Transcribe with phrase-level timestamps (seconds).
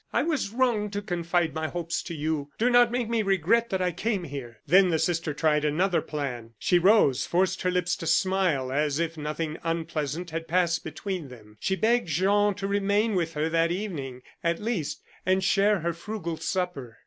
[0.11, 2.49] I was wrong to confide my hopes to you.
[2.57, 6.55] Do not make me regret that I came here." Then the sister tried another plan.
[6.57, 11.27] She rose, forced her lips to smile, and as if nothing unpleasant had passed between
[11.27, 15.93] them, she begged Jean to remain with her that evening, at least, and share her
[15.93, 16.97] frugal supper.